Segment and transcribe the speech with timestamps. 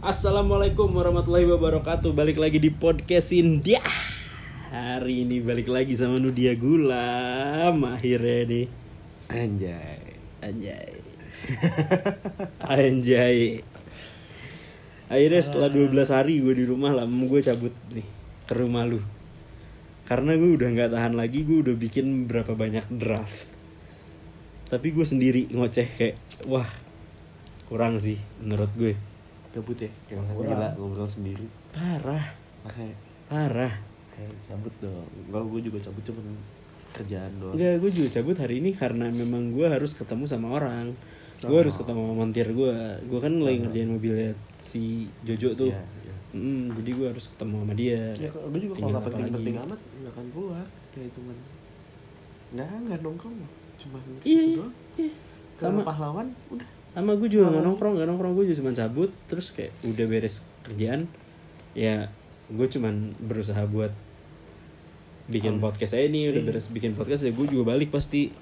[0.00, 2.16] Assalamualaikum warahmatullahi wabarakatuh.
[2.16, 3.84] Balik lagi di podcast India.
[4.72, 7.84] Hari ini balik lagi sama Nudia Gulam.
[7.84, 8.66] Akhirnya nih.
[9.28, 10.00] Anjay.
[10.40, 10.92] Anjay.
[12.80, 13.60] Anjay.
[15.12, 18.08] Akhirnya setelah 12 hari gue di rumah lah Gue cabut nih
[18.48, 19.04] ke rumah lu.
[20.08, 23.52] Karena gue udah gak tahan lagi Gue udah bikin berapa banyak draft.
[24.64, 26.16] Tapi gue sendiri ngoceh kayak
[26.48, 26.88] Wah
[27.68, 29.09] kurang sih menurut gue
[29.50, 29.90] Gabut ya?
[30.06, 30.26] Kurang.
[30.30, 31.46] gila ngobrol sendiri.
[31.74, 32.24] Parah
[32.62, 32.94] Makanya
[33.30, 33.74] Parah
[34.14, 35.06] kayak cabut dong.
[35.30, 36.24] Kalau gue juga cabut cuman
[36.90, 37.54] kerjaan doang.
[37.54, 40.92] Enggak, gue juga cabut hari ini karena memang gue harus ketemu sama orang.
[41.40, 42.76] Gue harus ketemu sama montir gue.
[43.08, 45.70] Gue kan lagi ngerjain mobilnya si Jojo tuh.
[45.72, 46.14] Iya, iya.
[46.30, 48.02] Mm, jadi gue harus ketemu sama dia.
[48.18, 50.66] Ya, gue juga kalau nggak penting-penting amat nggak akan keluar.
[50.92, 51.36] Kayak cuman
[52.50, 53.34] nggak nggak nongkrong.
[53.80, 54.42] Cuman Iya,
[54.98, 55.10] iya.
[55.60, 56.64] Ke Sama pahlawan udah.
[56.88, 59.10] sama gue juga nggak nongkrong, nggak nongkrong gue juga cuma cabut.
[59.28, 61.04] Terus kayak udah beres kerjaan,
[61.70, 62.08] ya
[62.48, 63.92] gue cuman berusaha buat
[65.28, 66.32] bikin podcast aja nih.
[66.32, 68.32] Udah beres bikin podcast ya gue juga balik pasti.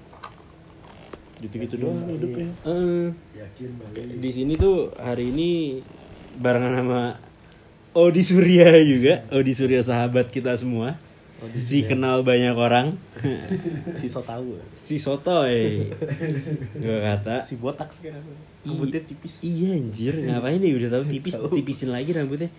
[1.39, 2.47] Gitu-gitu Yakin, doang hidupnya.
[2.63, 4.03] Eh, Yakin balik.
[4.19, 5.79] di sini tuh hari ini
[6.35, 7.01] barengan sama
[7.91, 10.99] Odi Surya juga, Odi Surya sahabat kita semua.
[11.55, 12.91] Si kenal banyak orang,
[13.99, 14.59] Si so tahu.
[14.75, 15.87] si Sotoy,
[16.75, 17.39] gue kata.
[17.39, 18.21] Si botak sekarang.
[18.63, 19.41] Rambutnya tipis.
[19.41, 22.51] Iya anjir, ngapain nih udah tahu tipis, tipisin lagi rambutnya.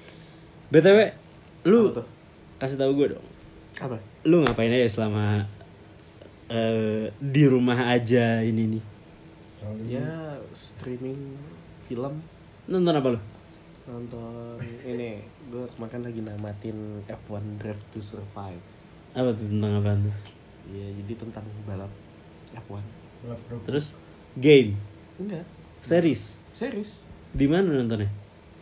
[0.71, 1.13] btw,
[1.67, 1.93] lu
[2.57, 3.27] kasih tahu gue dong,
[3.77, 3.97] Apa?
[4.25, 5.45] lu ngapain aja selama
[6.47, 8.83] eh, di rumah aja ini nih?
[9.87, 11.37] Ya streaming
[11.85, 12.21] film
[12.65, 13.21] Nonton apa lu?
[13.91, 18.63] Nonton ini gue kemarin lagi namatin F1 Drive to Survive
[19.11, 20.15] Apa tuh tentang apa tuh?
[20.71, 21.91] Iya jadi tentang balap
[22.55, 22.83] F1
[23.21, 23.41] balap.
[23.67, 23.99] Terus
[24.33, 24.79] game,
[25.17, 25.43] enggak
[25.81, 28.11] series, series di mana nontonnya?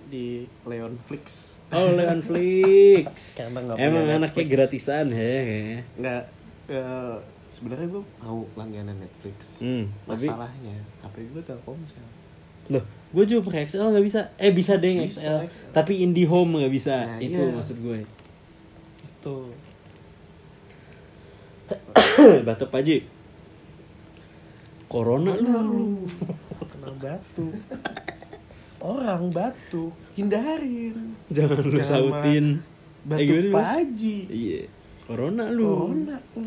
[0.08, 3.36] di Leon Flix Oh Leon Flix.
[3.36, 4.48] Karena Emang anaknya Netflix.
[4.48, 5.80] gratisan ya kayaknya.
[6.00, 6.22] enggak
[6.66, 7.16] eh,
[7.48, 12.00] sebenarnya gue mau langganan Netflix Hmm, tapi masalahnya HP gue Telkomsel
[12.68, 14.20] loh, gue juga pakai XL nggak bisa.
[14.36, 15.38] Eh bisa deh yang Bisa, XL.
[15.48, 15.72] XL.
[15.72, 16.96] Tapi IndiHome nggak bisa.
[17.06, 17.52] Nah, Itu iya.
[17.52, 17.98] maksud gue.
[19.08, 19.36] itu
[22.46, 23.04] Batuk Paji.
[24.88, 26.08] Corona lu.
[26.64, 27.52] kena batu
[28.80, 32.46] orang batu hindarin Jangan lu sautin.
[33.04, 33.56] batu gimana, gimana?
[33.74, 34.60] paji Iya.
[35.04, 35.68] Corona lu.
[35.92, 36.46] corona lu.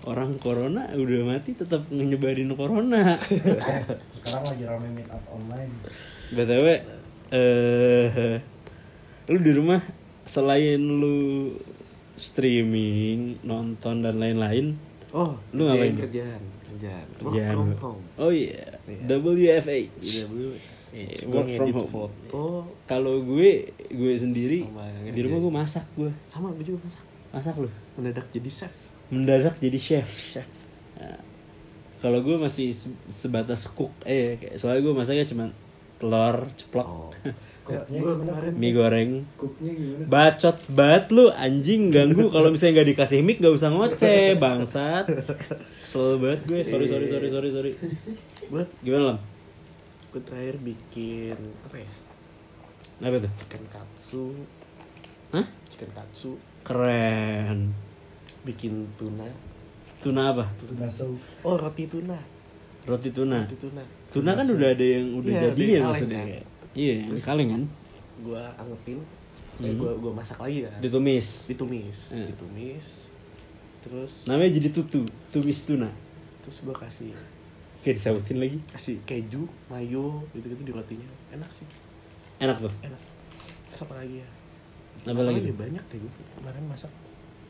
[0.00, 3.20] Orang corona udah mati tetap nyebarin corona.
[4.16, 5.72] Sekarang lagi rame meet up online.
[6.30, 6.66] BTW
[7.30, 8.40] eh
[9.26, 9.80] lu di rumah
[10.24, 11.52] selain lu
[12.16, 14.76] streaming, nonton dan lain-lain,
[15.10, 15.90] Oh, Lu ngapain?
[15.96, 17.06] kerjaan, kerjaan.
[17.18, 18.02] Work kerjaan from home.
[18.14, 19.18] Oh iya, Iya.
[19.18, 19.70] WFH.
[19.98, 20.24] Iya.
[20.90, 21.90] Eh, work from home.
[21.90, 22.44] foto
[22.84, 24.66] Kalau gue, gue sendiri
[25.06, 27.02] di rumah gue masak gue, sama gue juga masak.
[27.30, 27.68] masak lu.
[27.94, 28.74] Mendadak jadi chef.
[29.10, 30.08] Mendadak jadi chef.
[30.32, 30.46] Chef.
[30.94, 31.18] Nah,
[31.98, 35.44] kalau gue masih se- sebatas cook, eh kayak- soalnya gue masaknya cuma
[35.96, 37.10] telur ceplok, Oh.
[38.52, 40.04] Mie goreng, Cooknya gimana?
[40.04, 45.06] Bacot banget lu anjing ganggu kalau misalnya nggak dikasih mic gak usah ngoceh bangsat.
[45.78, 46.60] Kesel banget gue.
[46.64, 47.72] Sorry sorry sorry sorry sorry.
[48.42, 49.18] gue Gimana lam?
[50.10, 51.90] gue terakhir bikin apa ya?
[53.00, 53.30] Apa tuh?
[53.38, 54.24] Chicken katsu.
[55.30, 55.46] Hah?
[55.68, 56.30] Chicken katsu.
[56.66, 57.70] Keren.
[58.42, 59.26] Bikin tuna.
[60.00, 60.44] Tuna apa?
[60.56, 61.20] Tuna soup.
[61.44, 62.16] Oh, roti tuna.
[62.88, 63.44] Roti tuna.
[63.44, 63.82] Roti tuna.
[64.10, 66.44] Tuna kan udah ada yang udah Iya, jadi ya kaleng maksudnya kan.
[66.72, 67.62] Iya, yang kaleng kan.
[68.20, 68.98] Gue angetin.
[69.60, 69.76] Eh, Hmm.
[69.76, 70.78] gue gue masak lagi kan.
[70.80, 71.28] Ditumis.
[71.46, 71.98] Ditumis.
[72.08, 72.26] Iya.
[72.32, 72.86] Ditumis.
[73.80, 75.88] Terus Namanya jadi tutu, tumis tuna.
[76.40, 77.12] terus gue kasih
[77.80, 78.58] Kayak disautin lagi.
[78.72, 81.08] kasih keju, mayo gitu-gitu di rotinya.
[81.32, 81.64] Enak sih.
[82.36, 82.72] Enak tuh.
[82.80, 83.00] Enak.
[83.68, 84.28] Terus apa lagi ya?
[85.06, 85.40] Apa lagi?
[85.48, 86.92] Banyak deh gue kemarin masak.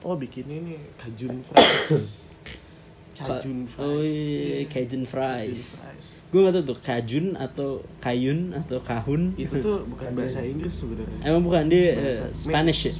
[0.01, 2.25] Oh bikin ini kajun fries.
[3.21, 3.85] Cajun fries.
[3.85, 4.65] Oh iya, Iya.
[4.65, 5.65] Cajun Cajun fries.
[5.85, 6.09] fries.
[6.31, 9.35] Gue gak tau tuh kajun atau kayun atau kahun.
[9.37, 11.21] Itu tuh bukan bahasa Inggris sebenarnya.
[11.21, 12.93] Emang bukan dia Bahasa- Spanish ya?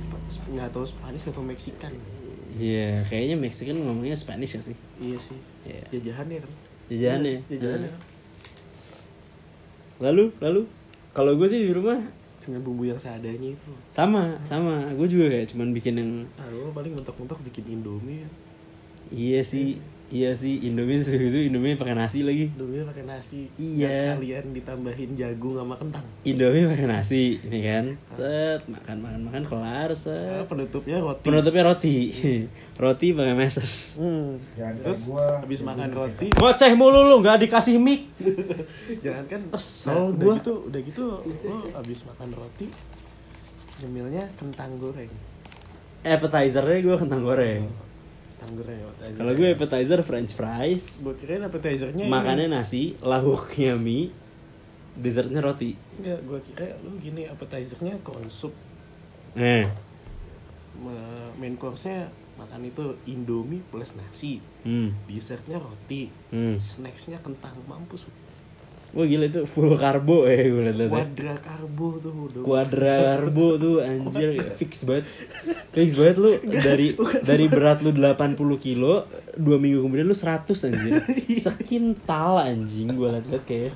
[0.51, 1.93] Nggak tahu Spanish atau Mexican.
[2.51, 4.77] Iya, kayaknya Mexican ngomongnya Spanish ya sih.
[5.01, 5.39] Iya sih.
[5.65, 5.83] Iya.
[5.89, 6.51] Jajahannya kan.
[6.91, 7.31] Jajahannya.
[7.41, 7.89] Iya, Jajahannya.
[7.89, 7.95] Nah.
[7.95, 8.03] kan.
[10.01, 10.61] Lalu, lalu
[11.13, 11.97] kalau gue sih di rumah
[12.41, 13.71] Dengan bumbu yang seadanya itu.
[13.91, 14.89] sama, sama.
[14.93, 18.29] Gue juga kayak cuman bikin yang Ah, paling mentok-mentok bikin Indomie ya.
[19.11, 19.77] iya sih.
[20.11, 22.51] Iya sih, Indomie itu Indomie pakai nasi lagi.
[22.51, 23.47] Dulu pakai nasi.
[23.55, 24.19] Iya.
[24.19, 26.03] Sekalian ditambahin jagung sama kentang.
[26.27, 27.85] Indomie pakai nasi, ini kan.
[28.11, 30.51] Set, makan makan makan kelar Nah, set.
[30.51, 31.23] penutupnya roti.
[31.23, 31.97] Penutupnya roti.
[32.83, 34.03] roti pakai meses.
[34.03, 34.35] Hmm.
[34.59, 35.27] Jangan Terus gua.
[35.47, 38.11] habis makan roti, Ngoceh mulu lu, nggak dikasih mic.
[39.07, 40.35] jangan kan Kesel nah, udah gua.
[40.43, 41.19] gitu, udah gitu lo
[41.71, 42.67] habis makan roti
[43.79, 45.09] nyemilnya kentang goreng.
[46.01, 47.63] Appetizernya gue kentang goreng.
[47.69, 47.90] Kentang
[48.51, 48.81] goreng.
[48.83, 49.17] appetizer.
[49.17, 52.11] Kalau gue appetizer french fries, Gue kirain appetizernya ini.
[52.11, 54.09] makannya nasi, lauknya mie,
[54.95, 55.77] dessertnya roti.
[55.97, 58.57] Enggak, gue kira lu gini appetizernya corn soup.
[59.33, 59.69] Eh,
[60.77, 64.41] Ma- Main course-nya makan itu Indomie plus nasi.
[64.63, 66.09] hmm, Dessertnya roti.
[66.31, 66.57] hmm.
[66.57, 68.09] Snacksnya kentang mampus.
[68.91, 70.91] Wah gila itu full karbo ya gue liat-liat.
[70.91, 70.99] ya.
[70.99, 72.43] Quadra karbo tuh udah.
[72.43, 74.29] Kuadra karbo tuh anjir
[74.59, 75.07] fix banget.
[75.71, 76.31] Fix banget lu
[76.67, 79.07] dari dari berat lu 80 kilo,
[79.39, 80.93] dua minggu kemudian lu 100 anjir.
[81.47, 83.73] Sekintal anjing gue liat-liat kayak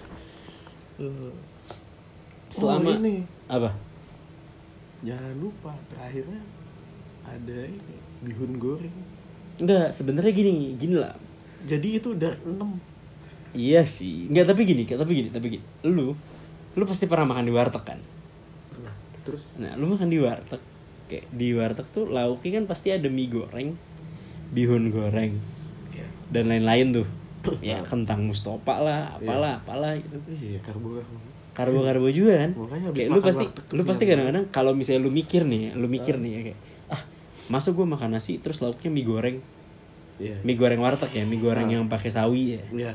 [0.95, 1.31] Eh,
[2.55, 3.75] selama oh, ini apa?
[5.03, 6.39] jangan lupa terakhirnya
[7.27, 8.95] ada ini bihun goreng.
[9.59, 11.19] Enggak, sebenarnya gini, gini lah.
[11.67, 12.94] Jadi itu dari 6
[13.55, 14.27] Iya sih.
[14.29, 15.65] Enggak, tapi gini, tapi gini, tapi gini.
[15.87, 16.13] Lu
[16.75, 17.99] lu pasti pernah makan di warteg kan?
[18.75, 18.95] pernah.
[19.23, 20.61] Terus Nah, lu makan di warteg.
[21.07, 23.79] Kayak di warteg tuh lauknya kan pasti ada mie goreng,
[24.51, 25.39] bihun goreng,
[25.95, 26.07] ya.
[26.35, 27.09] dan lain-lain tuh.
[27.61, 30.17] Ya, kentang mustopa lah, apalah, apalah gitu.
[30.33, 30.97] Iya, karbo
[31.55, 32.51] Karbo-karbo juga kan.
[32.57, 33.45] Makanya Kayak lu pasti
[33.79, 36.59] lu pasti kadang-kadang kalau misalnya lu mikir nih, lu mikir nih ya kayak
[36.91, 37.03] ah,
[37.47, 39.37] masuk gua makan nasi terus lauknya mie goreng.
[40.19, 40.43] Iya.
[40.43, 42.63] Mie goreng warteg ya, mie goreng yang pakai sawi ya.
[42.75, 42.93] Iya.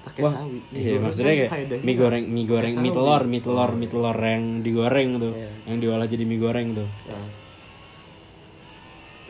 [0.00, 0.58] Pakai sawi.
[0.72, 1.50] Mie iya maksudnya kayak
[1.84, 5.50] mie goreng, mie goreng, mie telur, mie telur, mie telur yang digoreng tuh, Iya.
[5.68, 6.88] yang diolah jadi mie goreng tuh.
[7.04, 7.20] Ya.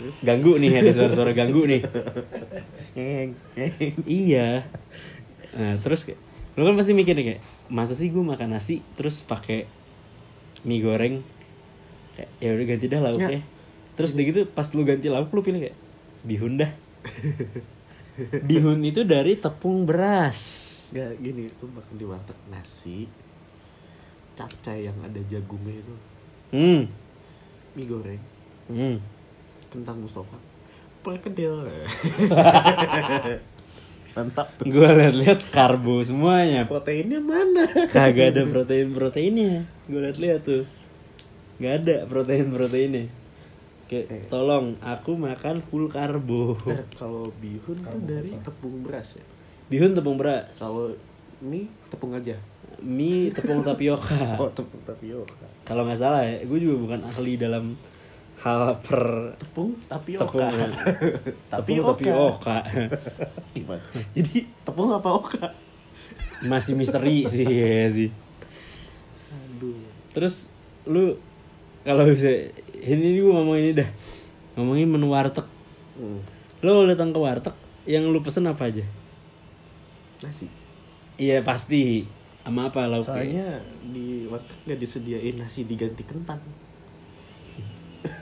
[0.00, 1.82] Terus Ganggu nih ada suara-suara ganggu nih.
[4.24, 4.64] iya.
[5.52, 6.06] Nah terus
[6.56, 9.66] lu kan pasti mikir nih kayak, masa sih gue makan nasi terus pakai
[10.64, 11.20] mie goreng?
[12.16, 13.42] Kayak ya udah ganti dah lauknya.
[13.98, 15.76] Terus udah gitu pas lu ganti lauk lu pilih kayak
[16.24, 16.70] bihun dah.
[18.40, 20.38] bihun itu dari tepung beras.
[20.90, 23.06] Gak gini, lu makan di warteg nasi
[24.32, 25.94] capcay yang ada jagungnya itu
[26.50, 26.82] Hmm.
[27.72, 28.22] mie goreng
[28.66, 28.96] Hmm.
[29.68, 30.34] kentang Mustafa
[31.00, 31.68] perkedel
[34.10, 36.66] mantap tuh Gue liat-liat karbo semuanya.
[36.66, 39.70] proteinnya mana Kagak ada protein-proteinnya.
[39.86, 40.64] Gue liat-liat tuh.
[41.62, 43.06] Gak ada protein-proteinnya.
[43.90, 46.54] Kayak tolong aku makan full karbo.
[46.62, 48.44] Nah, kalau bihun tuh Karbo dari apa?
[48.44, 49.24] tepung beras ya
[49.66, 50.54] Bihun tepung beras.
[50.56, 50.94] kalau
[51.40, 52.38] mie tepung aja
[52.78, 54.14] mie tepung tapioka.
[54.40, 57.74] oh tepung tapioka Kalau nggak salah ya, gue juga bukan ahli dalam
[58.38, 60.70] hal per tepung tapioka tepung tepung
[61.50, 61.90] Tapioka.
[61.92, 62.56] tapioka.
[63.54, 63.82] gimana
[64.12, 65.46] jadi tepung apa oka
[66.40, 68.10] Masih misteri sih ya sih.
[69.28, 69.76] aduh
[70.10, 70.48] Terus
[70.84, 71.18] lu
[71.80, 72.48] kalau bisa
[72.80, 73.88] ini gue ngomong ini dah.
[74.56, 75.44] Ngomongin menu warteg.
[76.00, 76.20] hmm.
[76.64, 77.56] Lu datang ke warteg
[77.88, 78.84] yang lu pesen apa aja?
[80.20, 80.48] nasi
[81.16, 82.04] Iya pasti.
[82.44, 83.04] Sama apa lauknya?
[83.04, 83.48] soalnya
[83.84, 86.40] di warteg nggak disediain nasi diganti kentang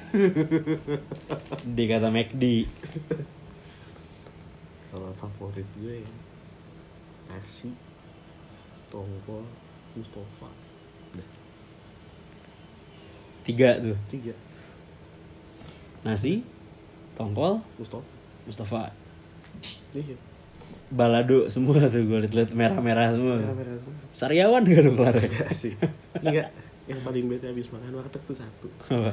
[1.77, 2.45] Di kata McD.
[4.89, 6.01] kalau favorit gue
[7.29, 7.71] nasi
[8.89, 9.45] tongkol
[9.93, 10.49] Mustafa
[13.45, 13.97] Tiga tuh.
[14.13, 14.33] tiga
[16.09, 16.41] Nasi,
[17.15, 18.01] tongkol, Mustafa
[18.43, 18.89] Mustafa.
[19.93, 20.17] iya
[20.89, 23.37] Balado semua tuh gue liat-liat merah-merah semua.
[23.37, 25.15] merah-merah semua Sariawan gak lu kelar?
[25.15, 25.77] enggak sih
[26.17, 26.49] enggak
[26.89, 29.13] yang paling bete habis makan warteg tuh satu Apa?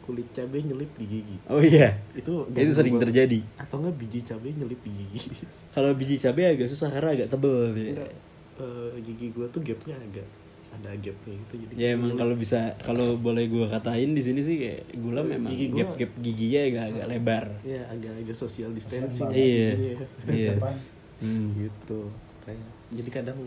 [0.00, 1.98] kulit cabai nyelip di gigi Oh iya.
[2.14, 3.10] itu Itu sering banget.
[3.10, 3.38] terjadi.
[3.58, 5.42] atau enggak biji cabai nyelip di gigi
[5.74, 7.98] Kalau biji cabai agak susah karena agak tebel dia.
[7.98, 8.10] enggak
[8.54, 10.28] eh, gigi gua tuh gapnya agak
[10.74, 14.56] ada gapnya gitu jadi Ya emang kalau bisa kalau boleh gue katain di sini sih
[14.56, 17.44] kayak gula memang Gigi gua- gap-gap giginya agak agak lebar.
[17.62, 19.70] ya agak-agak social distancing Iya.
[19.72, 19.96] giginya.
[20.28, 20.52] Iya.
[20.54, 20.74] Depan.
[21.16, 21.46] Hmm.
[21.56, 22.00] gitu
[22.40, 23.38] Kayak- jadi kadang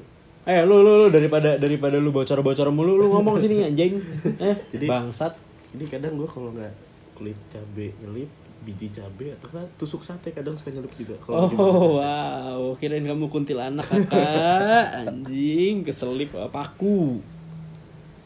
[0.44, 4.00] Eh lu lu lu daripada daripada lu bocor-bocor mulu lu ngomong sini anjing.
[4.40, 5.36] Eh Jadi- bangsat.
[5.70, 6.72] jadi kadang gua kalau nggak
[7.14, 8.32] kulit cabai nyelip
[8.68, 11.48] biji atau kan tusuk sate kadang suka nyelip juga kalau.
[11.56, 17.24] Oh wow, kirain kamu kuntilanak kakak, anjing keselip apa aku?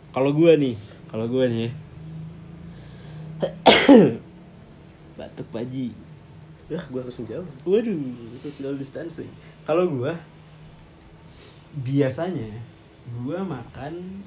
[0.10, 0.74] Kalau gua nih,
[1.14, 1.72] kalau gua nih, ya.
[5.22, 5.94] batuk paji.
[6.72, 8.00] ya gua harus jauh Waduh,
[8.42, 9.30] social distancing.
[9.62, 10.18] Kalau gua
[11.78, 12.50] biasanya
[13.22, 14.26] gua makan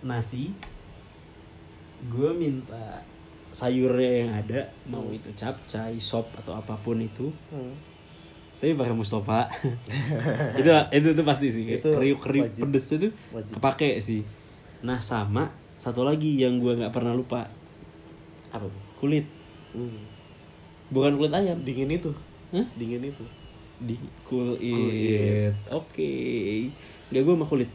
[0.00, 0.56] nasi,
[2.08, 3.04] gua minta
[3.56, 7.72] sayurnya yang ada mau itu capcay sop atau apa pun itu Hmm.
[8.56, 9.48] tapi pakai Mustafa
[10.60, 13.56] itu itu itu pasti sih Itu kriuk kriuk pedes itu Wajib.
[13.56, 14.20] kepake sih
[14.78, 17.48] nah sama satu lagi yang gua nggak pernah lupa
[18.50, 18.82] Apa tuh?
[18.96, 19.24] kulit
[19.72, 20.04] Hmm.
[20.88, 22.08] bukan kulit ayam Dingin itu.
[22.48, 22.64] Hah?
[22.74, 23.24] Dingin itu.
[23.78, 25.52] di kulit Kulit.
[25.68, 26.12] oke
[27.08, 27.70] nggak gua sama kulit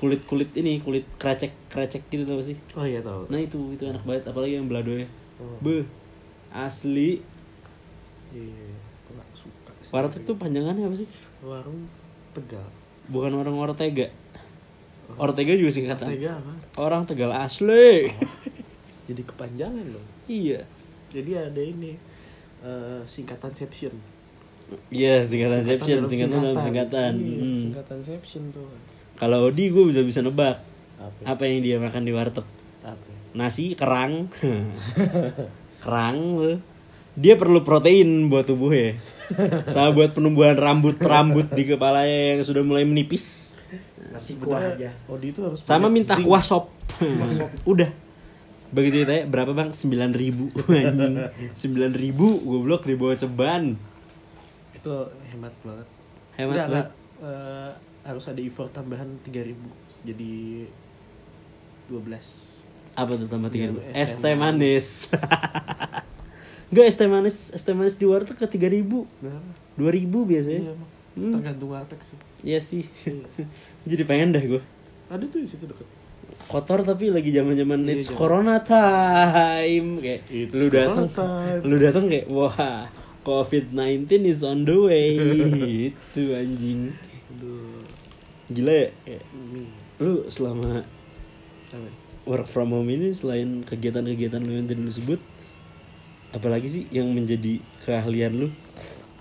[0.00, 3.28] kulit kulit ini kulit krecek krecek gitu tau sih Oh iya tahu.
[3.28, 5.04] nah itu itu enak banget apalagi yang belado ya
[5.36, 5.56] Oh.
[5.60, 5.84] be
[6.50, 7.20] asli
[8.30, 8.76] Iya.
[9.04, 9.90] Aku suka sih.
[9.90, 11.08] warteg tuh panjangannya apa sih
[11.40, 11.84] warung
[12.30, 12.64] Tegal.
[13.06, 14.06] bukan orang Ortega
[15.12, 16.52] Ortega juga singkatan Tegal apa?
[16.78, 18.08] orang Tegal asli
[19.04, 20.04] Jadi kepanjangan loh.
[20.24, 20.62] iya
[21.08, 21.98] Jadi ada ini
[22.60, 23.90] eh, singkatan Seption.
[24.88, 25.66] iya singkatan
[26.06, 27.54] singkatan dalam singkatan Iya, Hmm.
[27.56, 28.70] singkatan Seption tuh.
[29.20, 30.64] Kalau Odi gue bisa bisa nebak
[30.96, 31.36] Apa?
[31.36, 32.46] apa yang dia makan di warteg
[32.80, 33.04] Apa?
[33.32, 34.32] nasi kerang
[35.84, 36.18] kerang
[37.12, 38.96] dia perlu protein buat tubuhnya
[39.68, 43.56] sama buat penumbuhan rambut rambut di kepalanya yang sudah mulai menipis
[44.10, 44.90] Nasi kuah aja.
[45.06, 46.26] Odi itu harus sama minta zinc.
[46.26, 46.74] kuah sop
[47.70, 47.86] udah
[48.70, 51.14] begitu ditanya berapa bang sembilan ribu anjing
[51.54, 53.74] sembilan ribu goblok di bawah ceban
[54.72, 54.94] Itu
[55.30, 55.86] hemat banget.
[56.34, 56.86] Hemat Enggak, banget.
[56.88, 56.88] enggak.
[57.20, 57.70] Eh,
[58.10, 59.54] harus ada effort tambahan 3000
[60.02, 60.66] jadi
[61.88, 62.50] 12
[62.90, 63.80] apa tuh tambah tiga ribu?
[63.80, 64.86] Iya, es teh manis.
[66.68, 69.06] Enggak es teh manis es teh manis di warteg ke tiga ribu.
[69.18, 69.50] Berapa?
[69.78, 70.90] dua ribu Iya, biasanya emang.
[71.10, 71.32] Hmm.
[71.32, 72.18] tergantung warteg sih.
[72.42, 72.84] Iya sih.
[73.90, 74.62] Jadi pengen dah gue
[75.06, 75.86] ada tuh di situ deket.
[76.46, 79.88] Kotor tapi lagi zaman zaman Iya, it's zaman- corona time.
[80.02, 81.06] Kayak It's lu datang
[81.62, 82.90] lu datang kayak wah
[83.22, 85.10] covid 19 is on the way.
[86.10, 86.90] Itu anjing.
[87.32, 87.79] Aduh.
[88.50, 88.88] Gila ya?
[89.06, 89.66] Kayak, Hmm.
[89.98, 90.82] lu selama
[92.26, 95.20] work from home ini selain kegiatan-kegiatan lu yang tadi lu sebut
[96.30, 98.48] apalagi sih yang menjadi keahlian lu?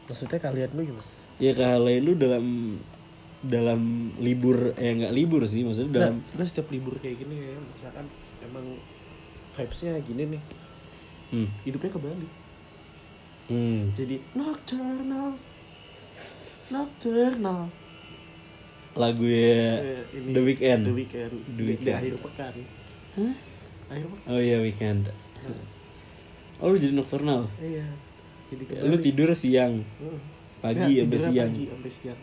[0.05, 1.05] Maksudnya kalian lu gimana?
[1.38, 2.45] Ya keahlian lu dalam
[3.39, 7.55] dalam libur eh nggak libur sih maksudnya dalam Nah, setiap libur kayak gini ya.
[7.55, 8.05] Misalkan
[8.43, 8.65] emang
[9.55, 10.43] vibesnya gini nih.
[11.29, 11.45] Hmm.
[11.62, 12.31] hidupnya kebalik
[13.45, 13.93] Hmm.
[13.93, 15.38] jadi nocturnal.
[16.69, 17.69] Nocturnal
[19.00, 20.84] lagu ya Eh, ini, The Weeknd.
[20.84, 21.32] The Weeknd.
[21.56, 21.88] The Weeknd.
[21.88, 22.53] di akhir pekan.
[23.15, 23.34] Hah?
[23.89, 24.27] akhir pekan?
[24.27, 25.08] Oh iya weekend
[26.60, 27.48] oh lu jadi nocturnal?
[27.58, 27.88] Iya
[28.51, 29.79] jadi Ya, lu tidur siang.
[29.98, 30.20] Heeh.
[30.60, 31.50] pagi sampai siang.
[31.50, 32.20] pagi sampai siang.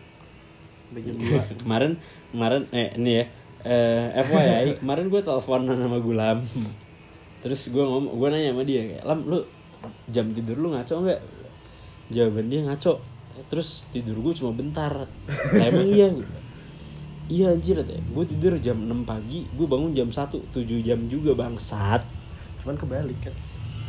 [0.87, 1.93] Sampai jam 2 kemarin
[2.31, 3.25] kemarin eh ini ya.
[3.65, 6.45] Eh FYI kemarin gue teleponan sama Gulam.
[7.41, 9.39] Terus gue ngomong gue nanya sama dia kayak lam lu
[10.11, 11.21] jam tidur lu ngaco nggak?
[12.13, 13.01] Jawaban dia ngaco.
[13.49, 14.93] Terus tidur gue cuma bentar.
[15.27, 16.13] Lah emang iya
[17.27, 21.35] iya anjir ya gue tidur jam 6 pagi gue bangun jam 1 7 jam juga
[21.35, 22.03] bangsat.
[22.61, 23.35] Cuman kebalik kan?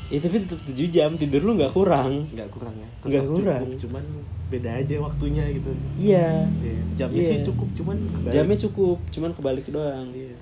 [0.08, 2.32] Ya tapi tetap 7 jam tidur lu nggak kurang.
[2.32, 2.90] Nggak kurang ya.
[3.02, 3.62] Nggak Tetap kurang.
[3.64, 4.04] cukup, cuman
[4.48, 5.72] beda aja waktunya gitu.
[6.00, 6.48] Iya.
[6.58, 7.30] Iya, jamnya Iya.
[7.30, 8.32] sih cukup cuman kebalik.
[8.32, 10.08] Jamnya cukup cuman kebalik doang.
[10.16, 10.36] Iya.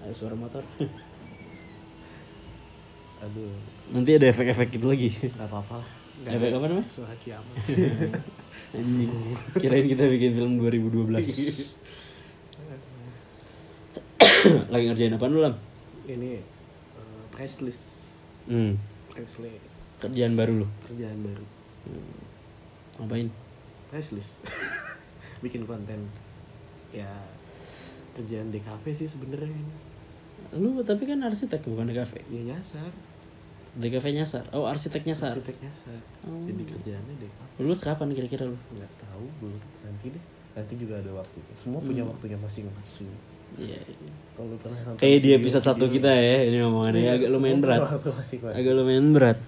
[0.00, 0.62] Ada suara motor.
[3.20, 3.52] Aduh.
[3.90, 5.12] Nanti ada efek-efek gitu lagi.
[5.12, 5.88] Nggak apa-apa lah.
[6.20, 6.86] Nggak Efek apa namanya?
[6.88, 7.56] suara kiamat.
[8.76, 9.12] Anjing.
[9.56, 11.20] Kirain kita bikin film 2012.
[14.72, 15.54] Lagi ngerjain apa lu, Lam?
[16.02, 16.40] ini
[16.94, 18.02] uh, price list
[18.44, 18.74] Hmm.
[19.06, 20.66] price list Kerjaan baru lu.
[20.82, 21.44] kerjaan baru
[22.96, 23.28] Ngapain?
[23.86, 24.40] price list
[25.44, 26.08] bikin konten
[26.90, 27.08] ya
[28.12, 29.74] kerjaan di cafe sih sebenarnya ini.
[30.52, 32.24] Lu tapi kan arsitek bukan di kafe.
[32.26, 32.90] ya nyasar
[33.72, 34.50] Di kafe nyasar.
[34.50, 35.30] Oh, arsitek nyasar.
[35.32, 36.42] arsitek nyasar Oh.
[36.42, 38.56] jadi kerjaannya di cafe Lulus kapan kira-kira lu?
[38.70, 43.06] nggak tahu belum nanti deh nanti juga ada waktu semua punya waktunya masing-masing
[43.56, 43.80] Iya.
[44.32, 47.58] kalau pernah nonton Kayak di video- episode satu kita ya, ini omongannya Iya, agak lumayan
[47.58, 47.80] berat.
[48.58, 49.38] Agak lumayan berat.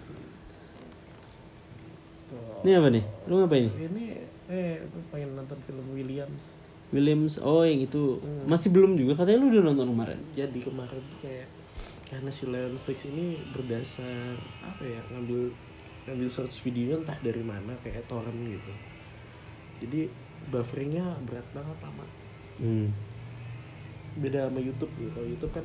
[2.29, 2.63] Tuh.
[2.63, 3.05] Ini apa nih?
[3.25, 3.67] Lu ngapain?
[3.69, 4.05] ini
[4.47, 6.45] eh aku pengen nonton film Williams
[6.91, 7.41] Williams.
[7.41, 8.45] Oh, yang itu Hmm.
[8.47, 10.19] masih belum juga katanya lu udah nonton kemarin.
[10.33, 11.49] jadi kemarin tuh kayak
[12.05, 15.49] karena si Netflix ini berdasar apa ya ngambil
[16.05, 18.73] ngambil source video entah dari mana kayak torrent gitu
[19.81, 20.13] jadi
[20.47, 22.05] bufferingnya berat banget lama
[22.55, 22.93] Hmm.
[24.19, 25.11] Beda sama YouTube gitu.
[25.13, 25.65] Kalau YouTube kan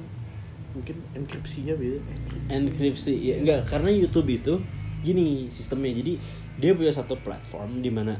[0.75, 1.97] mungkin enkripsinya beda.
[1.99, 2.53] Enkripsi.
[2.53, 3.61] enkripsi ya enggak.
[3.67, 4.53] Karena YouTube itu
[5.01, 5.91] gini sistemnya.
[5.97, 6.13] Jadi
[6.57, 8.15] dia punya satu platform di mana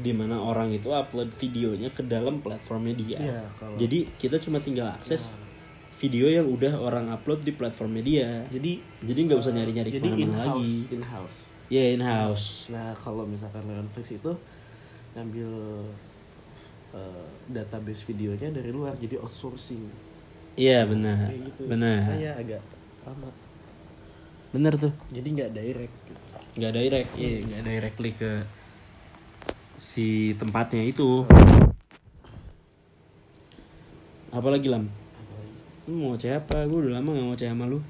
[0.00, 3.18] di mana orang itu upload videonya ke dalam platformnya dia.
[3.20, 5.36] Iya, kalau- jadi kita cuma tinggal akses
[6.00, 8.28] video yang udah orang upload di platformnya dia.
[8.48, 10.72] Jadi jadi nggak usah nyari nyari jadi in ke mana-mana lagi.
[10.88, 11.38] in house
[11.70, 14.32] ya in house nah kalau misalkan Netflix itu
[15.14, 15.50] ngambil
[16.94, 19.86] eh, database videonya dari luar jadi outsourcing.
[20.58, 21.30] Iya benar.
[21.30, 21.62] Kayak gitu.
[21.70, 21.98] Benar.
[22.06, 22.62] Makanya agak
[23.06, 23.30] lama.
[24.50, 24.92] Bener tuh.
[25.14, 26.18] Jadi nggak direct gitu.
[26.50, 28.42] nggak direct iya nggak directly ke
[29.80, 31.24] si tempatnya itu.
[34.30, 34.86] Apalagi lam?
[35.88, 36.68] Lu mau ngoceh apa?
[36.70, 37.82] Gue udah lama gak ngoceh sama lu.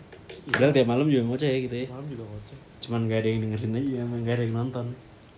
[0.48, 1.86] Padahal tiap malam juga ngoceh gitu ya.
[1.92, 2.58] Malam juga ngoceh.
[2.80, 4.86] Cuman gak ada yang dengerin aja emang gak ada yang nonton.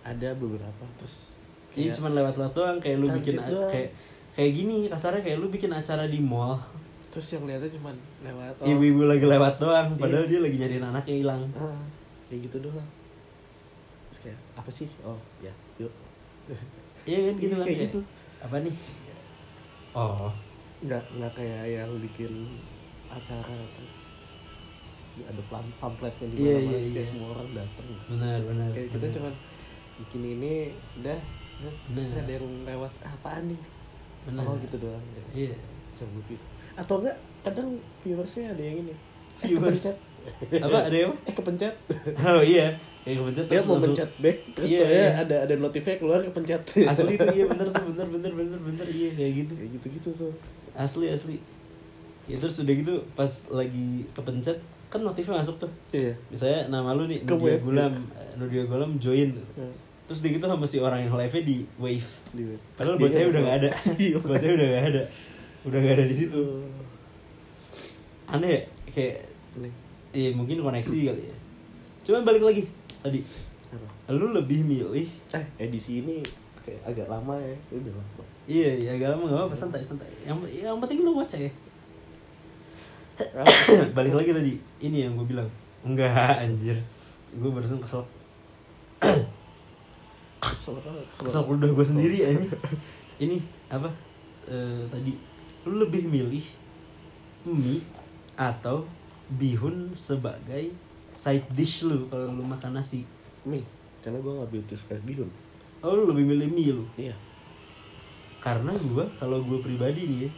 [0.05, 1.35] Ada beberapa terus
[1.73, 1.81] Iya.
[1.83, 3.69] kayak cuman lewat-lewat doang kayak lu Transit bikin doang.
[3.69, 3.89] kayak
[4.31, 6.57] kayak gini kasarnya kayak lu bikin acara di mall.
[7.07, 9.99] Terus yang lihatnya cuman lewat oh, ibu-ibu lagi lewat doang Iya.
[9.99, 11.41] padahal dia lagi nyariin anak yang hilang.
[11.53, 11.77] Ah,
[12.25, 12.89] kayak gitu doang.
[14.07, 14.89] Terus kayak apa sih?
[15.01, 15.93] Oh ya yuk.
[17.03, 17.99] Iya kan gitu Iya, kan kayak kayak, gitu.
[18.39, 18.75] apa nih?
[19.93, 20.31] Oh.
[20.79, 22.33] Nggak nggak kayak yang bikin
[23.07, 23.93] acara terus
[25.21, 27.05] ada pam- pamfletnya di Iya, mana-mana iya, terus kayak iya.
[27.07, 29.13] semua orang datang benar benar kayak kita benar.
[29.13, 29.33] cuman
[29.95, 30.53] bikin ini
[30.97, 31.19] udah
[31.91, 32.19] Bener.
[32.19, 33.59] ada yang lewat "Ah, apaan nih?
[34.23, 35.23] Benar oh gitu doang ya.
[35.47, 35.55] iya.
[35.95, 36.43] Sebut gitu.
[36.73, 37.69] atau enggak kadang
[38.01, 38.93] viewersnya ada yang ini.
[39.43, 39.83] Eh, Viewers.
[39.83, 39.97] kepencet.
[40.63, 41.75] apa ada yang eh kepencet.
[42.17, 42.67] Oh iya.
[43.03, 45.07] Kayak kepencet dia terus mau pencet back terus Iya, yeah, iya.
[45.27, 46.61] ada ada notifnya keluar kepencet.
[46.87, 48.85] Asli tuh iya bener tuh bener bener bener bener.
[48.87, 49.53] Iya kayak gitu.
[49.59, 50.33] Kayak gitu gitu tuh.
[50.73, 51.35] Asli asli.
[52.23, 54.55] Ya terus udah gitu pas lagi kepencet
[54.87, 55.71] kan notifnya masuk tuh.
[55.91, 56.15] Iya.
[56.31, 57.59] Misalnya nama lu nih Nudia.
[57.59, 57.93] Gulam.
[58.39, 59.35] Nudia Gulam join
[60.03, 62.09] terus dia gitu sama si orang yang live nya di wave.
[62.35, 62.43] Di
[62.75, 63.69] padahal bocahnya udah nggak gak ada.
[63.95, 64.17] Iya.
[64.19, 65.03] bocahnya udah gak ada.
[65.63, 66.43] Udah gak ada di situ.
[68.27, 69.15] Aneh ya kayak
[70.11, 71.37] iya mungkin koneksi kali ya.
[72.03, 72.63] Cuma balik lagi
[72.99, 73.21] tadi.
[73.73, 74.13] Apa?
[74.13, 76.21] lu lebih milih eh edisi ini
[76.61, 77.55] kayak agak lama ya.
[77.71, 80.11] Udah lama iya iya agak lama gak apa santai santai.
[80.27, 81.47] Yang yang penting lu ngoceh
[83.13, 83.45] Ah,
[83.97, 84.53] balik lagi tadi.
[84.81, 85.45] Ini yang gue bilang.
[85.85, 86.81] Enggak anjir.
[87.37, 88.01] Gue barusan kesel
[90.43, 92.43] kesel banget, kesel udah gue sendiri aja
[93.23, 93.39] ini
[93.71, 93.87] apa
[94.51, 95.15] eh, tadi.
[95.63, 96.43] Lu lebih milih
[97.47, 97.79] mie
[98.35, 98.83] atau
[99.39, 100.75] bihun sebagai
[101.15, 103.07] side dish lu kalau lu makan nasi?
[103.47, 103.63] Mie
[104.03, 105.29] karena gue nggak beli kayak bihun.
[105.79, 106.83] Oh lu lebih milih mie lu?
[106.99, 107.15] Iya.
[108.43, 110.31] Karena gue kalau gue pribadi nih ya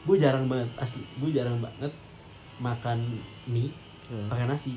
[0.00, 1.92] gue jarang banget asli gue jarang banget
[2.56, 3.72] makan mie
[4.10, 4.26] Hmm.
[4.26, 4.74] pakai nasi.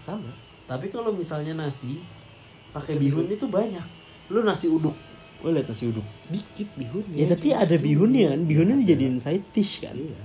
[0.00, 0.32] Sama.
[0.64, 2.00] Tapi kalau misalnya nasi
[2.72, 3.28] pakai bihun.
[3.28, 3.84] itu banyak
[4.30, 4.94] lu nasi uduk.
[5.42, 6.06] Lu lihat nasi uduk.
[6.30, 8.40] Dikit bihun ya tapi ada bihunnya kan.
[8.46, 9.92] Bihunnya dijadiin side dish kan.
[9.98, 10.16] Iya.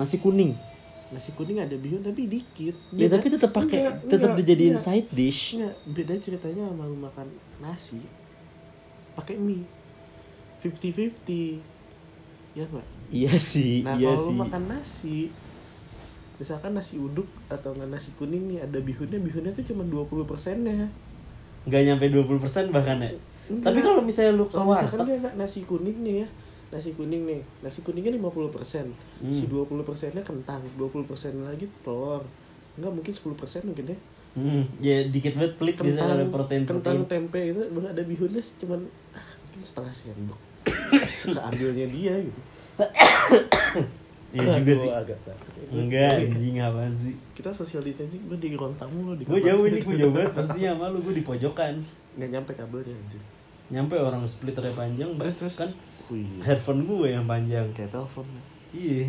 [0.00, 0.56] Nasi kuning.
[1.12, 2.74] Nasi kuning ada bihun tapi dikit.
[2.96, 4.86] Ya tapi tetap pakai Enggak, tetap enggak, dijadiin enggak.
[4.86, 5.42] side dish.
[5.60, 7.26] Nggak, beda ceritanya sama lu makan
[7.60, 8.00] nasi
[9.14, 9.66] pakai mie.
[10.60, 11.60] 50-50
[12.52, 12.86] ya nggak?
[13.10, 14.28] Iya sih nah iya kalau sih.
[14.30, 15.18] lu makan nasi
[16.40, 20.88] misalkan nasi uduk atau nasi kuning nih ada bihunnya bihunnya tuh cuma 20 persennya
[21.68, 23.10] nggak nyampe 20% bahkan ya?
[23.50, 23.66] Enggak.
[23.66, 25.02] tapi kalau misalnya lu ke warteg
[25.34, 26.28] nasi kuning nih ya
[26.70, 28.86] nasi kuning nih nasi kuningnya 50 persen.
[29.26, 29.66] Si Hmm.
[29.66, 32.22] 20 persennya kentang 20 persen lagi telur.
[32.78, 33.98] Enggak mungkin 10 persen mungkin ya.
[34.30, 38.38] Hmm, ya dikit banget pelit bisa ada protein kentang protein tempe itu baru ada bihunnya
[38.62, 40.40] cuman ah, mungkin setengah sendok.
[41.34, 42.40] Keambilnya dia gitu
[44.30, 44.90] iya juga sih.
[44.90, 45.18] agak
[45.70, 47.14] enggak anjing apaan sih?
[47.34, 50.32] kita social distancing gue di ruang tamu lo di gue jauh ini gue jauh banget
[50.32, 51.74] pastinya sama lu gue di pojokan.
[52.10, 53.22] Nggak nyampe kabelnya anjir
[53.70, 55.56] nyampe orang splitternya panjang terus terus.
[55.56, 55.70] kan?
[56.10, 57.70] Wih, headphone gue yang panjang.
[57.70, 58.26] Kayak telepon.
[58.74, 59.06] Iya.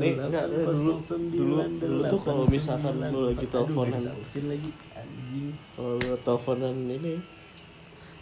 [0.00, 0.96] Nih, enggak, dulu-
[1.28, 4.00] dulu- dulu tuh kalau misalkan lu lagi teleponan.
[4.48, 5.48] lagi anjing.
[5.76, 7.20] Kalau teleponan ini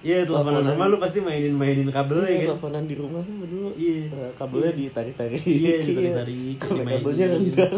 [0.01, 2.47] iya teleponan sama lu pasti mainin mainin kabel Iya, ya kan?
[2.49, 3.69] teleponan di rumah tuh dulu.
[3.75, 4.01] Iya.
[4.09, 5.43] eh, kabelnya ditarik-tarik.
[5.45, 6.97] Iya ditarik-tarik Kalau dimainin.
[6.97, 7.75] kabelnya rendang.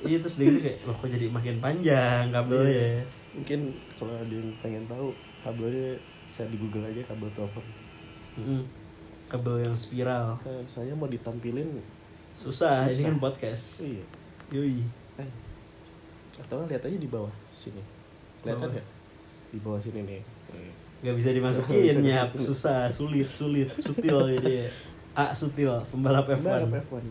[0.00, 2.70] Iya terus dia kayak loh kok jadi makin panjang kabelnya?
[2.70, 3.02] Iya.
[3.34, 3.60] mungkin
[3.94, 5.10] kalau ada yang pengen tahu
[5.40, 7.64] kabelnya bisa di google aja kabel telepon.
[8.34, 8.62] Mm-mm.
[9.26, 10.38] kabel yang spiral.
[10.38, 11.82] Nah, saya mau ditampilin.
[12.34, 13.06] Susah, ini Susah.
[13.08, 13.64] kan podcast.
[13.82, 14.04] Iya.
[14.52, 14.82] Yoi.
[15.16, 15.30] Eh.
[16.36, 17.78] atau lihat aja di bawah sini.
[18.40, 18.86] Kelihatan nggak?
[19.50, 20.22] Di bawah sini nih.
[20.50, 20.83] Nih.
[21.04, 22.46] Nggak bisa dimasukin Bisa nyap dimasukin.
[22.48, 24.64] susah sulit sulit sutil jadi
[25.12, 27.04] A sutil pembalap F1 Balap F1.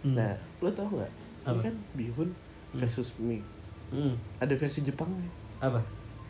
[0.00, 0.12] Hmm.
[0.12, 1.10] Nah, lo tau nggak?
[1.40, 1.60] Ini Apa?
[1.62, 2.28] kan bihun
[2.72, 3.42] versus mie.
[3.88, 4.14] Hmm.
[4.38, 5.32] Ada versi Jepang nih.
[5.58, 5.80] apa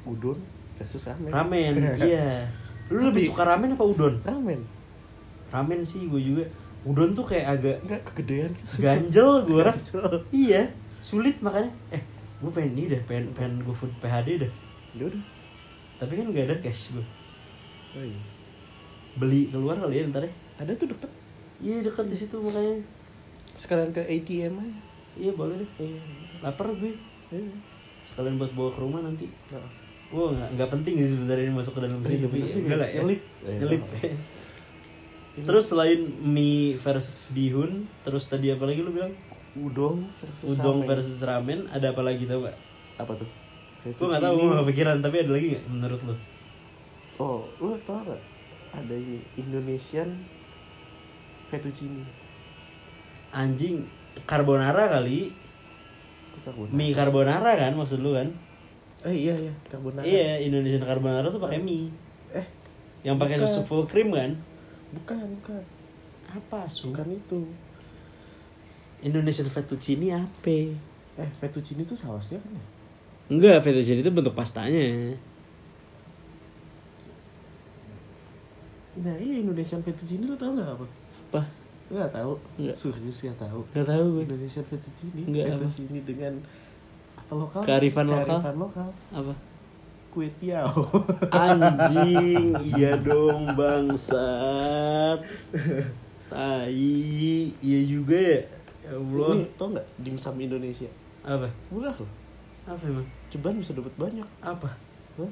[0.03, 0.41] Udon
[0.75, 1.29] versus ramen.
[1.29, 2.49] ramen iya
[2.89, 4.61] lu lebih Tapi- suka ramen apa udon Ramen.
[5.49, 6.45] ramen sih gue juga
[6.83, 8.51] udon tuh kayak agak Enggak kegedean.
[8.77, 9.63] ganjel gue
[10.33, 10.67] iya
[10.99, 12.01] sulit makanya eh
[12.41, 14.53] gue pengen ini deh pengen pengen gue food PHD dah
[14.93, 15.23] Ya udah.
[16.01, 17.07] Tapi kan gak ada cash gue
[17.91, 18.21] Oh, iya.
[19.15, 21.11] beli keluar kali ya ntar ya Ada tuh deket.
[21.59, 22.79] iya dekat di situ makanya
[23.53, 24.81] Sekarang ke ATM aja.
[25.15, 26.01] iya boleh deh Iya.
[26.41, 26.95] lapar gue
[27.29, 27.51] Iya.
[28.03, 29.67] sekalian buat bawa ke rumah nanti Nah.
[30.11, 32.79] Wah nggak nggak penting sih sebenarnya ini masuk ke dalam sini Iya, tapi penting enggak
[32.79, 33.21] lah ya Nyelip.
[33.45, 34.15] nyelip Iya.
[35.31, 39.15] Ini terus selain mie versus bihun terus tadi apa lagi lu bilang
[39.53, 40.87] udon versus udon ramen.
[40.87, 42.55] versus ramen ada apa lagi tau gak
[42.97, 43.27] Apa tuh?
[43.81, 46.15] Gue gak tau, gue gak kepikiran, tapi ada lagi gak menurut lo?
[47.17, 48.21] Oh, lo tau gak?
[48.77, 50.21] Ada ini Indonesian
[51.49, 52.05] fettuccine.
[53.33, 53.87] Anjing,
[54.29, 55.33] carbonara kali
[56.45, 56.73] carbonara?
[56.77, 58.29] Mie carbonara kan maksud lu kan?
[59.05, 60.05] Eh iya iya, carbonara.
[60.05, 61.89] Iya, Indonesian carbonara tuh pakai mie
[62.31, 62.47] Eh,
[63.03, 64.37] Yang pakai susu full cream kan?
[64.91, 65.63] bukan, bukan.
[66.31, 66.91] Apa su?
[66.91, 67.47] Bukan itu.
[69.01, 70.57] Indonesian fettuccine apa?
[71.17, 72.65] Eh, fettuccine itu sausnya kan ya?
[73.31, 75.15] Enggak, fettuccine itu bentuk pastanya
[79.01, 80.85] Nah, iya Indonesian fettuccine lo tau gak apa?
[81.31, 81.43] Apa?
[81.89, 82.33] Enggak tahu.
[82.59, 82.77] Nggak.
[82.77, 83.61] Serius gak tahu.
[83.73, 85.21] Gak tahu gue Indonesian fettuccine.
[85.31, 85.57] Nggak, apa?
[85.63, 86.35] fettuccine dengan
[87.15, 87.63] apa lokal?
[87.63, 88.27] Kearifan lokal.
[88.27, 88.89] Kearifan lokal.
[89.15, 89.35] Apa?
[90.11, 90.83] Kue tiao.
[91.31, 95.23] Anjing, iya dong bangsat
[96.27, 96.67] Tai,
[97.63, 98.43] iya juga ya
[98.87, 100.91] Ya Allah Ini tau nggak dimsum Indonesia?
[101.23, 101.47] Apa?
[101.71, 102.11] Murah loh.
[102.67, 103.07] Apa emang?
[103.31, 104.27] Ceban bisa dapat banyak.
[104.41, 104.75] Apa?
[105.17, 105.31] Hah?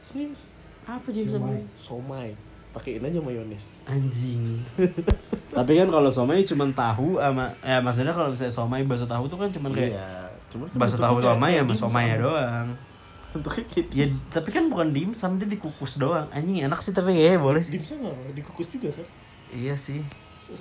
[0.00, 0.50] Serius?
[0.82, 1.62] Apa jadi sama Somai.
[1.78, 2.28] Somai.
[2.70, 3.74] Pakein aja mayones.
[3.82, 4.62] Anjing
[5.56, 9.34] Tapi kan kalau somai cuma tahu sama Ya maksudnya kalau misalnya somai bakso tahu tuh
[9.34, 10.30] kan cuma kayak Iya.
[10.48, 12.68] Cuman kan Bakso bentuknya tahu kayak somai ya sama somai ya doang
[13.30, 17.38] Bentuknya kayak Ya tapi kan bukan dimsum dia dikukus doang Anjing enak sih tapi kayaknya
[17.38, 19.06] boleh sih dimsum nggak dikukus juga kan?
[19.50, 20.06] Iya sih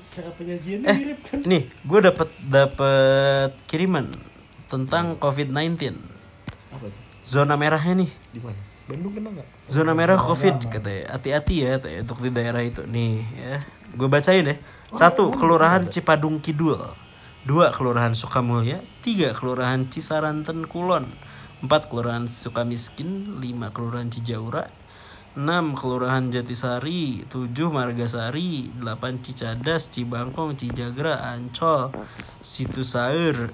[0.09, 1.39] Cara penyajiannya Eh, mirip kan?
[1.41, 4.05] nih, gue dapet dapet kiriman
[4.65, 5.97] tentang COVID-19.
[6.73, 6.87] Apa?
[7.25, 8.57] Zona merahnya nih, Di mana?
[8.89, 9.47] Bandung kena nggak?
[9.69, 11.13] zona merah COVID katanya.
[11.13, 13.57] Hati-hati ya, katanya, untuk di daerah itu nih ya.
[13.93, 14.57] Gue bacain deh.
[14.89, 16.81] Satu, Kelurahan Cipadung Kidul.
[17.45, 18.81] Dua, Kelurahan Sukamulya.
[19.05, 21.09] Tiga, Kelurahan Cisaranten Kulon.
[21.61, 23.37] Empat, Kelurahan Sukamiskin.
[23.37, 24.69] Lima, Kelurahan Cijaura.
[25.37, 31.93] 6 Kelurahan Jatisari 7 Margasari 8 Cicadas Cibangkong Cijagra Ancol
[32.41, 33.53] Situsaur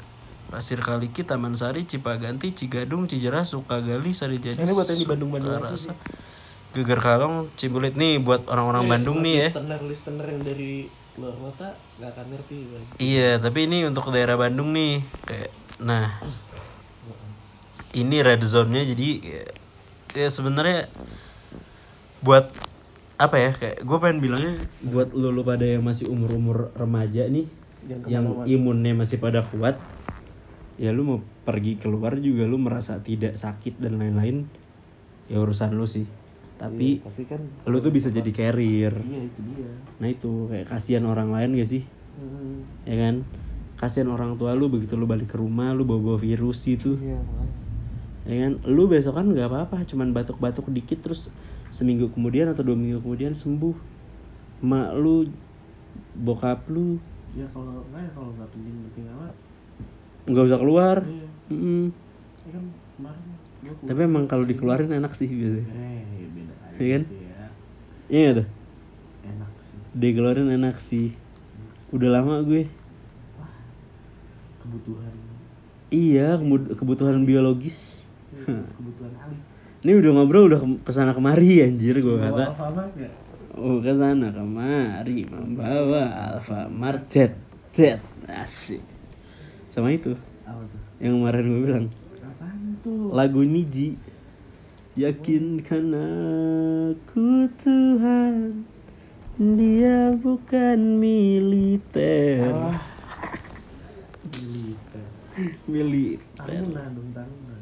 [0.49, 5.93] Pasir Kaliki Taman Sari Cipaganti Cigadung Cijerah Sukagali Sarijadi Ini buat yang di Bandung-Bandung Sukarasa,
[6.77, 9.49] Geger Kalong Cibulit nih buat orang-orang Bandung nih ya.
[9.49, 10.73] Listener listener yang dari
[11.15, 12.85] luar kota nggak akan ngerti Bang.
[12.99, 16.19] Iya tapi ini untuk daerah Bandung nih kayak Nah
[17.95, 19.43] ini red zone-nya jadi ya,
[20.11, 20.91] ya sebenarnya
[22.19, 22.51] buat
[23.15, 27.31] apa ya kayak gue pengen bilangnya buat lu, lu pada yang masih umur umur remaja
[27.31, 27.47] nih
[27.87, 29.79] Yang yang imunnya masih pada kuat
[30.75, 34.47] ya lu mau pergi keluar juga lu merasa tidak sakit dan lain-lain
[35.31, 36.05] ya urusan lu sih.
[36.55, 38.95] Tapi Iya, tapi kan lu tuh bisa jadi carrier.
[38.95, 39.71] Iya itu dia.
[39.99, 41.83] nah itu kayak kasihan orang lain gak sih?
[42.15, 43.15] Hmm, ya kan?
[43.75, 46.95] Kasihan orang tua lu begitu lu balik ke rumah lu bawa bawa virus itu.
[46.99, 47.19] Iya
[48.25, 48.53] ya kan?
[48.65, 51.29] Lu besok kan nggak apa-apa cuman batuk-batuk dikit terus
[51.69, 53.75] seminggu kemudian atau dua minggu kemudian sembuh.
[54.65, 55.29] Mak lu
[56.17, 56.97] bokap lu.
[57.37, 59.35] Ya kalau nggak ya kalau nggak penting penting amat.
[60.25, 61.93] Nggak usah keluar Iya.
[62.41, 63.23] Ya kan kemarin
[63.61, 63.75] keluar.
[63.83, 66.75] tapi emang kalau dikeluarin enak sih biasanya Eh beda aja.
[66.75, 67.03] Iya kan?
[67.03, 67.45] gitu ya.
[68.07, 68.47] iya tuh
[69.23, 69.77] Enak sih.
[69.93, 71.07] dikeluarin enak sih
[71.91, 72.65] udah lama gue
[74.57, 75.13] Kebutuhan.
[75.87, 76.33] iya
[76.71, 79.39] kebutuhan biologis Kebutuhan alih.
[79.81, 82.45] ini udah ngobrol udah ke- ke sana kemari anjir gue kata?
[83.55, 87.37] Oh ke sana kemari membawa Alfamart Jet
[87.71, 88.81] Jet asik
[89.75, 90.15] sama itu
[90.47, 90.79] Apa tuh?
[91.03, 91.85] yang kemarin gue bilang
[92.23, 93.11] Apaan tuh?
[93.11, 93.99] lagu Niji
[94.95, 98.63] yakinkan aku Tuhan
[99.35, 102.55] dia bukan militer.
[104.23, 105.03] Militer.
[105.67, 107.55] militer Taruna dong, taruna.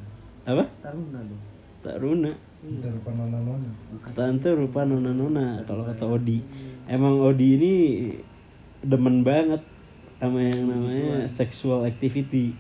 [0.45, 1.41] apa Taruna dong.
[1.81, 2.31] Taruna
[2.63, 3.69] Udah rupa nona-nona.
[4.13, 6.45] tante rupa nona nona kalau kata Odi
[6.85, 7.73] emang Odi ini
[8.79, 9.65] demen banget
[10.17, 12.53] sama yang namanya sexual activity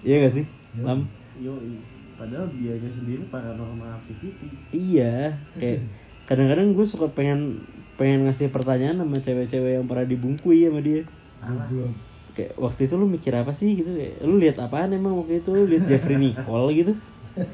[0.00, 0.82] iya gak sih Iya.
[0.84, 1.00] lam
[1.36, 1.78] Yoi.
[2.14, 4.46] Padahal dianya sendiri paranormal activity.
[4.70, 5.82] iya kayak
[6.24, 7.62] kadang-kadang gue suka pengen
[7.94, 11.02] pengen ngasih pertanyaan sama cewek-cewek yang pernah dibungkui sama dia
[11.40, 11.90] Goblok.
[12.32, 15.50] kayak waktu itu lu mikir apa sih gitu kayak, lu lihat apaan emang waktu itu
[15.50, 16.92] lu lihat Jeffrey Nicole gitu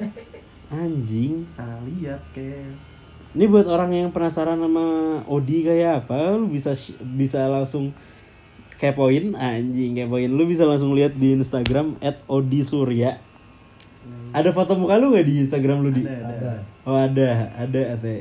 [0.71, 2.73] anjing Salah lihat kayak
[3.31, 4.87] Ini buat orang yang penasaran sama
[5.25, 6.75] Odi kayak apa, lu bisa
[7.15, 7.95] bisa langsung
[8.81, 10.33] kepoin anjing kepoin.
[10.33, 13.21] Lu bisa langsung lihat di Instagram @odisurya.
[14.31, 16.07] Ada foto muka lu gak di Instagram lu di?
[16.07, 16.33] ada ada.
[16.33, 16.53] Ada.
[16.89, 17.29] Oh ada,
[17.61, 18.15] ada ada.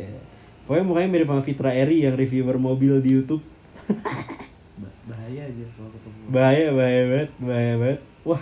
[0.67, 3.41] Pokoknya mukanya mirip sama Fitra Eri yang reviewer mobil di YouTube.
[4.81, 6.17] Ba- bahaya aja kalau ketemu.
[6.29, 7.99] Bahaya, bahaya banget, bahaya banget.
[8.21, 8.41] Wah,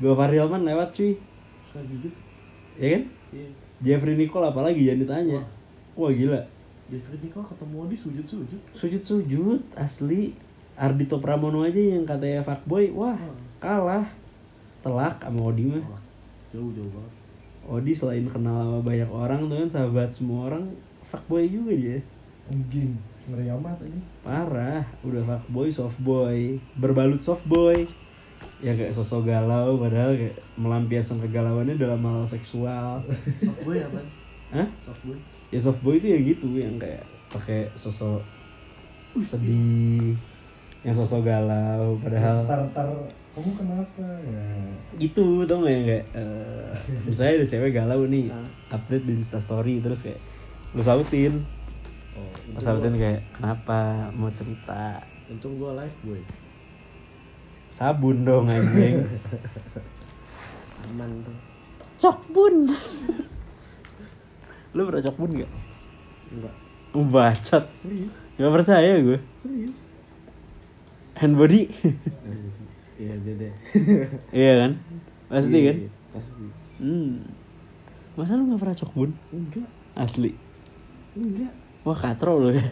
[0.00, 1.12] gua Farilman lewat cuy,
[2.80, 3.02] ya kan?
[3.32, 3.48] Iya.
[3.84, 5.40] Jeffrey Nicole apalagi jangan ditanya.
[5.96, 6.40] Wah gila.
[6.88, 8.60] Jeffrey Nicole ketemu Odi sujud-sujud.
[8.72, 10.32] sujud-sujud asli
[10.76, 13.16] Ardito Pramono aja yang katanya fuckboy wah
[13.56, 14.04] kalah.
[14.84, 15.82] Telak sama Odi mah.
[16.52, 17.14] Jauh jauh banget.
[17.66, 20.68] Odi selain kenal sama banyak orang tuh kan sahabat semua orang
[21.08, 21.98] fuckboy juga dia.
[22.52, 22.94] Anjing,
[23.26, 23.98] ngeri amat ini.
[24.22, 27.88] parah udah fuckboy softboy berbalut softboy.
[28.60, 33.00] Ya kayak sosok galau padahal kayak melampiaskan kegalauannya dalam hal seksual.
[33.48, 34.00] Softboy apa?
[34.52, 34.68] Hah?
[34.84, 35.16] softboy.
[35.48, 38.20] Ya softboy itu ya gitu yang kayak pakai sosok
[39.24, 40.12] sedih
[40.86, 42.86] yang sosok galau padahal Tar tar,
[43.34, 44.06] kamu kenapa?
[44.22, 44.46] Ya?
[44.96, 46.70] gitu tau gak yang kayak eh,
[47.10, 48.46] misalnya ada cewek galau nih Ah.
[48.78, 50.22] update di instastory terus kayak
[50.72, 51.42] lu sautin
[52.14, 54.08] oh lu sautin kayak kenapa?
[54.14, 55.02] Mau cerita.
[55.26, 56.22] Untung gua live boy.
[57.66, 59.02] Sabun dong anjing.
[60.86, 61.34] Aman tuh
[61.96, 62.68] cokbun
[64.76, 65.52] lu pernah cokbun gak?
[66.30, 66.54] enggak
[66.96, 67.64] bacot.
[67.82, 68.14] Serius?
[68.36, 69.80] Gak percaya gue serius
[71.16, 71.62] hand body.
[72.96, 73.52] Iya deh.
[74.32, 74.72] Iya kan?
[75.26, 75.76] Pasti Iya, kan?
[75.80, 76.44] iya, pasti.
[76.80, 77.12] Hmm.
[78.16, 79.68] Masa lu gak pernah cokbun enggak.
[79.92, 80.32] Asli.
[81.12, 81.52] Enggak.
[81.84, 82.64] Wah katro lu ya.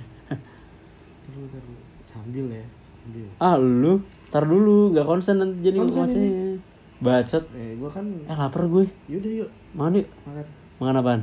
[1.25, 1.79] Terus terus.
[2.05, 2.65] Sambil ya
[3.05, 3.27] sambil.
[3.37, 4.01] Ah lu?
[4.33, 6.57] Tar dulu nggak konsen nanti jadi ngocehnya
[6.99, 7.45] bacot.
[7.53, 9.51] Eh gua kan eh lapar gue yaudah yuk.
[9.77, 10.47] Mau nih makan.
[10.81, 11.21] Makan apaan?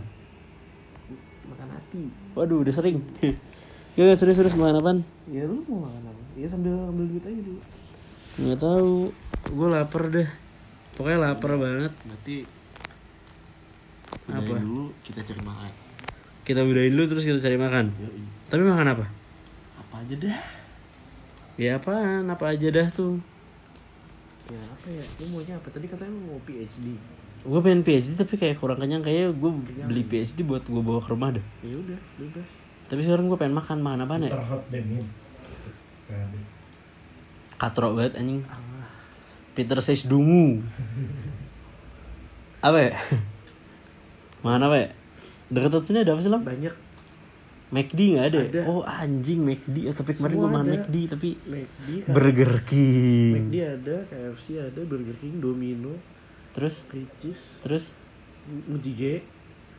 [1.50, 2.02] Makan hati.
[2.38, 3.02] Waduh udah sering.
[3.92, 4.98] Gak, gak serius serius makan apaan?
[5.28, 7.62] Ya lu mau makan apa ya sambil ambil duit aja dulu.
[8.42, 8.96] Nggak tahu.
[9.54, 10.30] Gue lapar deh.
[10.98, 11.94] Pokoknya lapar banget.
[12.02, 12.36] Berarti
[14.32, 14.56] Apa?
[14.58, 15.72] dulu kita cari makan.
[16.42, 17.86] Kita udahin dulu terus kita cari makan.
[17.94, 18.24] Yoi.
[18.50, 19.06] tapi makan apa?
[19.78, 20.40] Apa aja dah
[21.62, 22.26] ya apaan?
[22.26, 23.22] Apa aja dah tuh
[24.50, 25.04] ya apa ya?
[25.22, 25.68] Lu maunya apa?
[25.70, 26.98] Tadi katanya mau PhD
[27.42, 29.02] gue pengen PhD tapi kayak kurang kenyang.
[29.02, 29.52] Kayak gue
[29.86, 31.46] beli PhD buat gue bawa ke rumah deh.
[31.66, 32.50] Ya udah bebas.
[32.86, 33.78] Tapi sekarang gue pengen makan.
[33.82, 34.34] Makan apa ya
[36.12, 36.44] Terhot denim.
[36.44, 37.60] Kan.
[37.62, 38.42] katro banget anjing.
[38.44, 38.88] Allah
[39.56, 40.60] Peter says dungu.
[42.60, 42.94] Apa ya?
[44.44, 44.90] Makan apa ya
[45.52, 46.42] dekat sini ada apa sih lam?
[46.42, 46.76] Banyak.
[47.72, 48.48] McD nggak ada, ya?
[48.52, 48.62] Ada.
[48.68, 49.76] oh anjing McD.
[49.88, 50.68] Ya, tapi kemarin gue makan.
[50.76, 53.34] McD tapi McD kan Burger King.
[53.36, 55.96] McD ada KFC ada Burger King Domino
[56.52, 56.84] terus?
[56.92, 57.40] Ricis.
[57.64, 57.96] Terus?
[58.68, 59.24] Mujige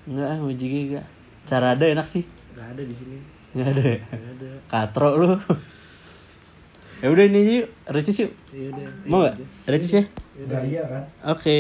[0.03, 1.07] nggak ah mau juga nggak.
[1.45, 2.25] Cara ada enak sih.
[2.57, 3.19] Nggak ada di sini.
[3.53, 3.99] Nggak ada ya?
[4.01, 4.51] nggak ada.
[4.73, 5.29] Katro lu
[7.03, 9.37] ya udah ini aja yuk Ricis yuk ya udah mau nggak
[9.67, 11.03] Ricis ya Daria kan?
[11.37, 11.59] Oke,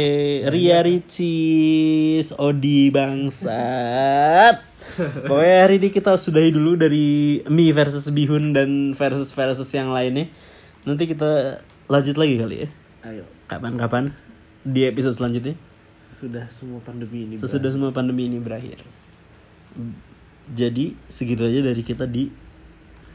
[0.49, 4.65] Ria Ricis, Odi bangsat.
[5.29, 10.33] Pokoknya hari ini kita sudahi dulu dari Mi versus Bihun dan versus versus yang lainnya.
[10.89, 12.69] Nanti kita lanjut lagi kali ya.
[13.13, 14.17] ayo Kapan-kapan
[14.65, 15.55] di episode selanjutnya.
[16.13, 18.79] sudah semua pandemi ini Sesudah semua pandemi ini berakhir.
[20.49, 22.31] Jadi segitu aja dari kita di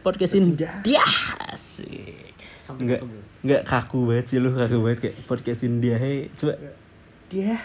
[0.03, 1.03] podcastin dia
[1.51, 2.36] asik.
[2.67, 3.19] Enggak, ketemu.
[3.47, 6.27] enggak kaku banget sih lu kaku banget kayak podcastin dia hey.
[6.36, 6.53] Coba
[7.31, 7.55] dia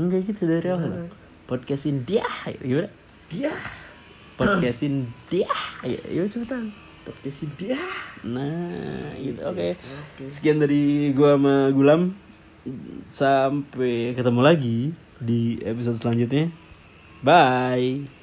[0.00, 1.10] Enggak gitu dari awal.
[1.44, 2.24] Podcastin dia,
[2.56, 2.88] gimana?
[3.26, 3.52] dia
[4.38, 5.50] Podcastin dia,
[5.84, 6.72] ayo, ayo cepetan.
[7.00, 7.80] podcast dia
[8.22, 9.40] Nah, gitu.
[9.44, 9.76] Oke.
[9.76, 10.24] Oke.
[10.30, 12.16] Sekian dari gua sama Gulam.
[13.10, 14.78] Sampai ketemu lagi
[15.20, 16.52] di episode selanjutnya.
[17.20, 18.19] Bye.